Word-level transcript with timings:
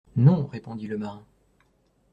Non, 0.15 0.47
répondit 0.47 0.87
le 0.87 0.97
marin. 0.97 1.23